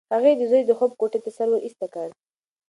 هغې 0.13 0.31
د 0.39 0.41
زوی 0.51 0.61
د 0.65 0.71
خوب 0.77 0.91
کوټې 0.99 1.19
ته 1.25 1.29
سر 1.37 1.47
ورایسته 1.51 1.85
کړ. 1.93 2.07